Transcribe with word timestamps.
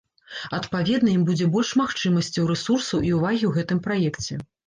Адпаведна, 0.59 1.09
ім 1.17 1.25
будзе 1.27 1.47
больш 1.57 1.73
магчымасцяў, 1.81 2.49
рэсурсаў 2.53 3.05
і 3.09 3.13
ўвагі 3.19 3.43
ў 3.47 3.51
гэтым 3.59 3.85
праекце. 3.89 4.33